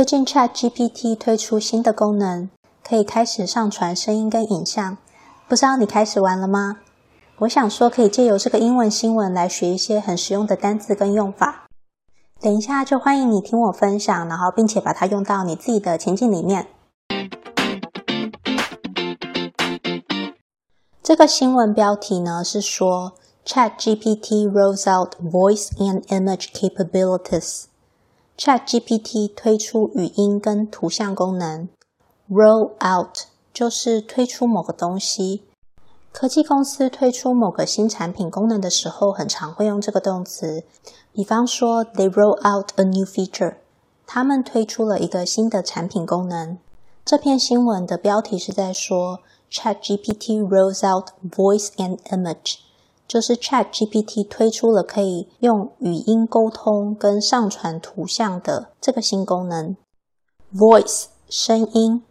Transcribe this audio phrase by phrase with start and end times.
[0.00, 2.48] 最近 ChatGPT 推出新的功能，
[2.82, 4.96] 可以开始上传声音跟影像。
[5.46, 6.78] 不知道你开始玩了吗？
[7.40, 11.66] 我想说，可以借由这个英文新闻来学一些很实用的单字跟用法。
[12.40, 16.68] 等一下就欢迎你听我分享，然后并且把它用到你自己的情境里面。
[21.02, 23.12] 这个新闻标题呢是说
[23.44, 27.64] ChatGPT rolls out voice and image capabilities。
[28.40, 31.68] ChatGPT 推出语音跟图像功能
[32.30, 33.14] ，roll out
[33.52, 35.42] 就是推出某个东西。
[36.10, 40.64] 科技公司推出某个新产品功能的时候，很常会用这个动词。
[41.12, 43.56] 比方说，they roll out a new feature，
[44.06, 46.56] 他们推出了一个新的产品功能。
[47.04, 49.18] 这篇新闻的标题是在说
[49.52, 52.54] ChatGPT rolls out voice and image。
[53.10, 59.76] 就是 ChatGPT 推出了可以用语音沟通跟上传图像的这个新功能
[60.54, 62.04] ，Voice 声音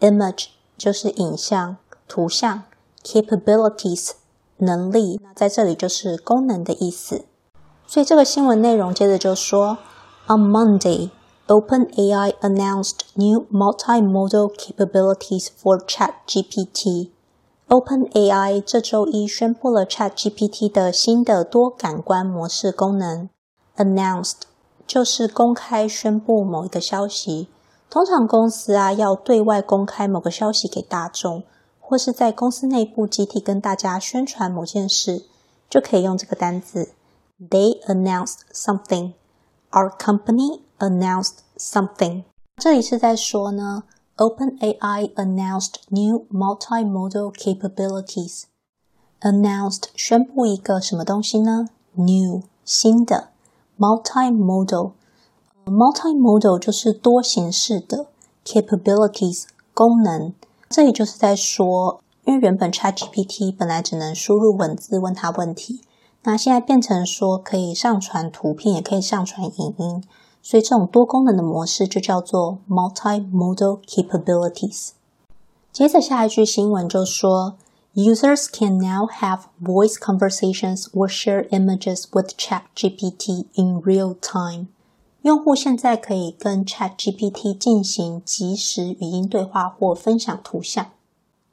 [0.00, 0.46] ，Image
[0.78, 1.76] 就是影像、
[2.08, 2.62] 图像
[3.04, 4.12] ，Capabilities
[4.56, 7.26] 能力，那在这里就是功能的意思。
[7.86, 9.76] 所以这个新闻内容接着就说
[10.28, 11.10] ，On Monday,
[11.46, 17.10] OpenAI announced new multimodal capabilities for ChatGPT。
[17.68, 23.28] OpenAI 这周一宣布了 ChatGPT 的新的多感官模式功能。
[23.76, 24.40] Announced
[24.86, 27.48] 就是公开宣布某一个消息。
[27.90, 31.42] 通常公司啊要对外公开某个消息给大众，
[31.78, 35.26] 或是在公司内部集体跟大家宣传某件事，
[35.68, 36.92] 就可以用这个单字。
[37.38, 39.12] They announced something.
[39.72, 42.24] Our company announced something.
[42.56, 43.82] 这里是在说呢。
[44.18, 48.46] OpenAI announced new multimodal capabilities.
[49.20, 53.28] Announced 宣布一个什么东西呢？New 新的
[53.78, 54.90] multimodal。
[55.66, 58.06] multimodal 就是多形式的
[58.44, 60.34] capabilities 功能。
[60.68, 65.82] 这里就是在说，因为原本 ChatGPT 本来只能输入文字问他问题，
[66.24, 70.02] 那现在变成说可以上传图片，也可以上传影音。
[70.41, 74.89] 所以这种多功能的模式就叫做 multimodal capabilities。
[75.71, 77.55] 接着下一句新闻就说，
[77.95, 84.67] Users can now have voice conversations or share images with ChatGPT in real time。
[85.21, 90.87] 用户现在可以跟 ChatGPT 进行即时语音对话或分享图像。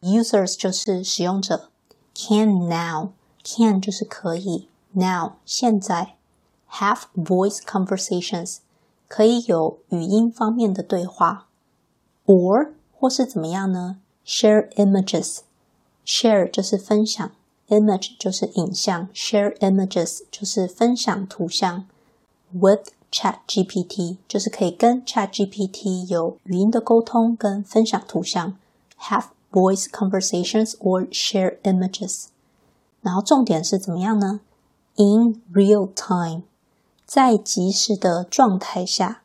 [0.00, 1.68] Users 就是使用者，
[2.14, 3.10] can now
[3.44, 6.14] can 就是可以，now 现在
[6.70, 8.58] have voice conversations。
[9.13, 11.47] 可以有语音方面的对话
[12.25, 17.31] ，or 或是怎么样呢？Share images，share 就是分享
[17.67, 21.85] ，image 就是影像，share images 就是分享图像
[22.53, 28.57] ，with ChatGPT 就是可以跟 ChatGPT 有语音的沟通跟分享图像
[28.97, 32.29] ，have voice conversations or share images。
[33.01, 34.39] 然后重点是怎么样呢
[34.95, 36.45] ？In real time。
[37.13, 39.21] 在即时的状态下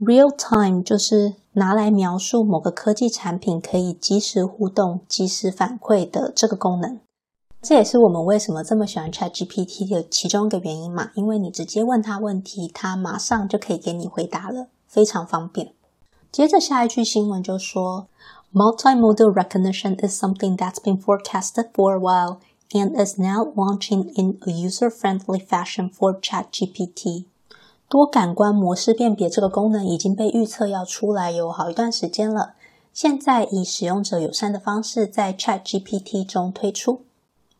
[0.00, 6.98] ，real time 就是拿来描述某个科技产品可以即时互动、即时反馈的这个功能。
[7.60, 15.74] 这也是我们为什么这么喜欢 ChatGPT 的其中一个原因嘛，因为你直接问他问题，他马上就可以给你回答了，非常方便。
[16.32, 18.06] 接着下一句新闻就说
[18.54, 22.38] ，Multimodal recognition is something that's been forecasted for a while.
[22.72, 27.26] And is now launching in a user-friendly fashion for ChatGPT。
[27.88, 32.54] 多感官模式辨别这个功能已经被预测要出来有好一段时间了，
[32.92, 37.02] 现在以使用者友善的方式在 ChatGPT 中推出。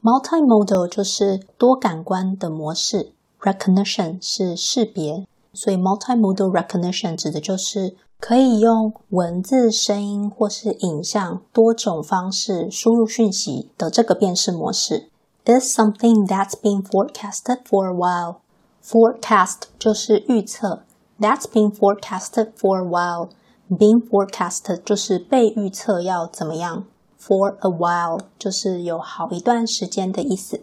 [0.03, 15.11] Multimodal 就是多感官的模式，Recognition 是识别，所以 Multimodal Recognition 指的就是可以用文字、声音或是影像多种方式输入讯息的这个辨识模式。
[15.45, 18.39] Is something that's been forecasted for a while.
[18.83, 20.83] Forecast 就是预测
[21.21, 23.29] ，That's been forecasted for a while.
[23.71, 26.87] Being forecasted 就是被预测要怎么样
[27.21, 30.63] ，For a while 就是有好一段时间的意思。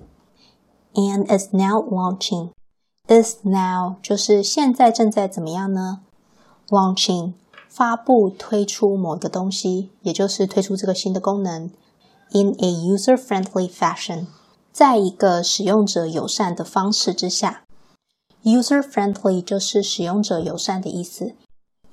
[0.96, 2.52] And is now launching.
[3.08, 6.02] Is now 就是现在正在怎么样呢
[6.68, 7.34] ？Launching
[7.76, 11.72] 发布推出某个东西，也就是推出这个新的功能
[12.32, 14.28] ，in a user-friendly fashion，
[14.72, 17.64] 在一个使用者友善的方式之下。
[18.44, 21.34] User-friendly 就是使用者友善的意思。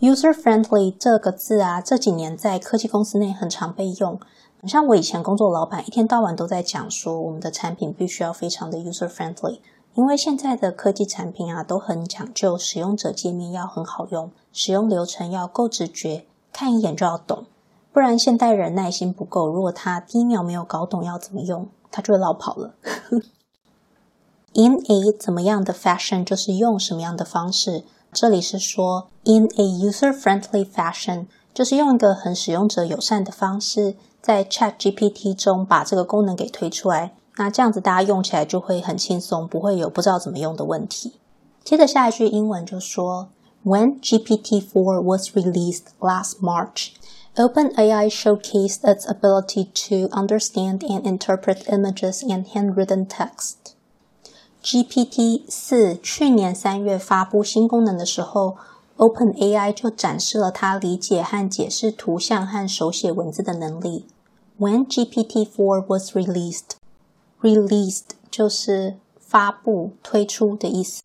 [0.00, 4.20] User-friendly 这个字啊，这几年在科技公司内很常被用。
[4.66, 9.60] 像我以前工作老板，一天到晚都在讲说，我们的产品必须要非常的 user-friendly，
[9.94, 17.44] 因为现在的科技产品啊，都很讲究使用者界面要很好用，使用流程要够直觉，看一眼就要懂。
[17.92, 22.74] 不然现代人耐心不够，如果他第一秒没有搞懂要怎么用，他就会落跑了。
[24.54, 27.84] In a 怎么样的 fashion 就是用什么样的方式。
[28.12, 37.14] 这里是说 in a user-friendly fashion，就是用一个很使用者友善的方式，在 ChatGPT 中把这个功能给推出来。
[37.36, 41.14] 那这样子大家用起来就会很轻松，不会有不知道怎么用的问题。
[41.64, 43.28] 接着下一句英文就说
[43.64, 46.90] ：When GPT-4 was released last March,
[47.36, 53.54] OpenAI showcased its ability to understand and interpret images and handwritten text.
[54.62, 58.56] GPT 四去年三月发布新功能的时候
[58.99, 64.05] ，OpenAI 就展示了它理解和解释图像和手写文字的能力。
[64.57, 66.77] When GPT-4 was released,
[67.41, 71.03] released 就是发布、推出的意思，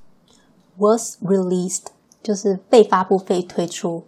[0.79, 1.87] was released
[2.23, 4.05] 就是被发布、被推出。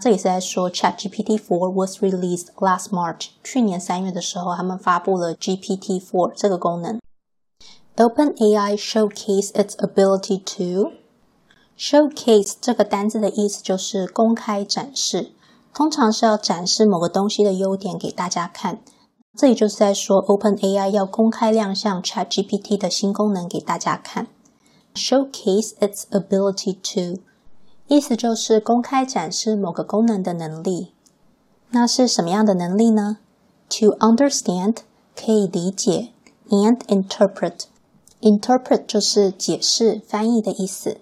[0.00, 6.98] 这里是在说 ChatGPT-4 was released last March，去年三月的时候，他们发布了 GPT-4 这个功能。
[7.96, 10.92] OpenAI showcase its ability to
[11.77, 15.31] showcase 这个单字的意思就是公开展示，
[15.73, 18.79] 通常是要展示某个东西的优点给大家看。
[19.37, 24.27] 这里就是在说 OpenAI 要公开亮相 ChatGPT 的新功能给大家看。
[24.93, 27.21] Showcase its ability to
[27.87, 30.93] 意思就是公开展示某个功能的能力。
[31.71, 33.17] 那是什么样的能力呢
[33.71, 34.77] ？To understand
[35.13, 36.09] 可以理解
[36.49, 37.63] ，and interpret
[38.21, 40.99] interpret 就是解释、翻译的意思。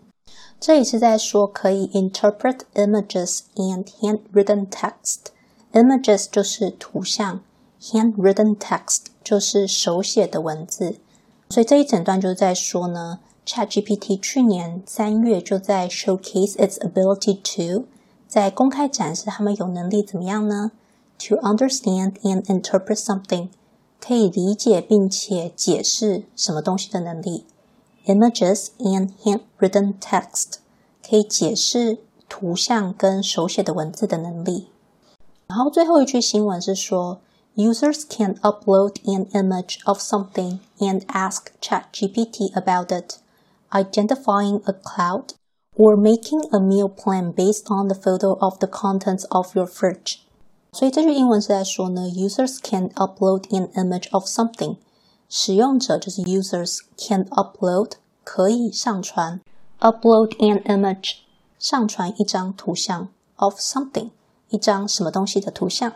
[0.62, 7.42] 这里是在说可以 interpret images and handwritten text。images 就是图像，
[7.80, 10.96] handwritten text 就是手写的文字。
[11.50, 13.20] 所以这一整段就是在说呢。
[13.46, 17.86] ChatGPT 去年三月就在 showcase its ability to
[18.26, 20.72] 在公开展示他们有能力怎么样呢？
[21.20, 23.48] To understand and interpret something
[23.98, 27.46] 可以理解并且解释什么东西的能力。
[28.06, 30.54] Images and handwritten text
[31.06, 31.98] 可以解释
[32.28, 34.68] 图像跟手写的文字的能力。
[35.46, 37.20] 然后最后一句新闻是说，
[37.56, 45.34] Users can upload an image of something and ask ChatGPT about it。Identifying a cloud
[45.76, 50.20] or making a meal plan based on the photo of the contents of your fridge。
[50.72, 54.76] 所以这句英文是在说呢，Users can upload an image of something。
[55.32, 57.92] 使用者就是 Users can upload
[58.24, 59.40] 可以上传
[59.80, 61.16] upload an image
[61.58, 64.10] 上传一张图像 of something
[64.48, 65.92] 一张什么东西的图像，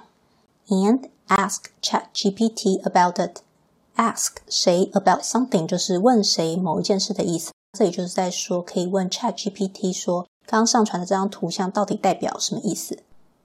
[0.69, 7.52] and ask ChatGPT about it。ask 谁 about something 就是问谁某一件事的意思。
[7.78, 12.98] 这里就是在说，可以问 ChatGPT 说，刚刚上传的这张图像到底代表什么意思？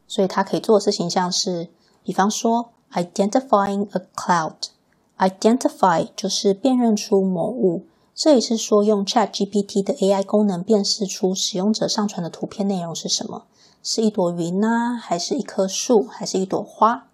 [0.07, 1.69] 所以它可以做的事情像是，
[2.03, 4.06] 比方说，identifying a
[5.22, 7.86] identify 就是辨认出某物。
[8.14, 13.44] 这也是说用 ChatGPT 的 AI 功能辨识出使用者上传的图片内容是什么，
[13.82, 17.08] 是一朵云呢，还是一棵树，还是一朵花。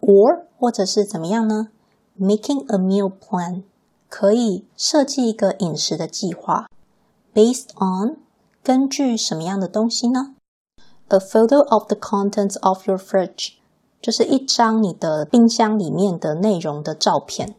[0.00, 1.70] Or 或者是怎么样呢
[2.18, 3.62] ？Making a meal plan
[4.08, 6.68] 可以设计一个饮食的计划。
[7.34, 8.18] Based on
[8.62, 10.36] 根据什么样的东西呢
[11.08, 13.55] ？A photo of the contents of your fridge。
[14.06, 17.56] 就是一张你的冰箱里面的内容的照片。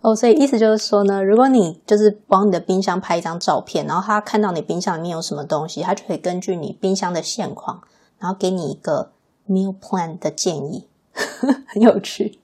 [0.00, 7.82] 哦，所以意思就是说呢，如果你就是往你的冰箱拍一张照片，然后他看到你冰箱里面有什么东西，他就可以根据你冰箱的现况，
[8.18, 9.10] 然后给你一个
[9.46, 10.86] meal plan 的建议，
[11.68, 12.38] 很有趣。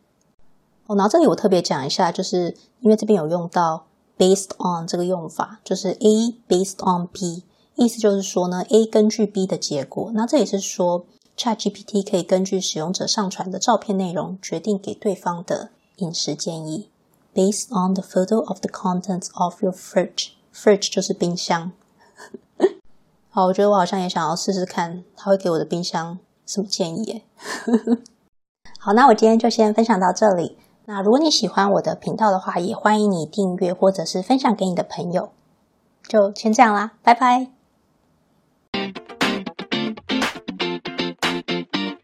[0.87, 3.87] 哦，然后这里我特别讲一下，就是因为这边有用到
[4.19, 7.45] based on 这个用法，就是 A based on B，
[7.77, 10.11] 意思就是说呢，A 根据 B 的结果。
[10.12, 11.07] 那这里是说
[11.42, 16.88] ChatGPT 可以根据使用者上传的照片内容，决定给对方的饮食建议。
[17.34, 21.72] Based on the photo of the contents of your fridge，fridge 就是冰箱。
[23.28, 27.22] 好，我觉得我好像也想要试试看，他会给我的冰箱什么建议耶？
[28.78, 30.56] 好，那我今天就先分享到这里。
[30.84, 35.32] 那如果你喜欢我的频道的话，也欢迎你订阅或者是分享给你的朋友。
[36.06, 37.62] 就先这样啦，拜拜。